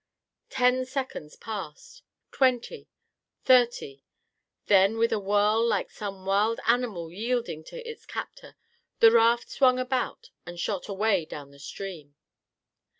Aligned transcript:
Ten 0.49 0.83
seconds 0.87 1.35
passed, 1.35 2.01
twenty, 2.31 2.89
thirty, 3.45 4.01
then 4.65 4.97
with 4.97 5.11
a 5.13 5.19
whirl 5.19 5.63
like 5.63 5.91
some 5.91 6.25
wild 6.25 6.59
animal 6.65 7.11
yielding 7.11 7.63
to 7.65 7.87
its 7.87 8.07
captor, 8.07 8.55
the 8.99 9.11
raft 9.11 9.51
swung 9.51 9.77
about 9.77 10.31
and 10.43 10.59
shot 10.59 10.87
away 10.87 11.23
down 11.25 11.55
stream. 11.59 12.15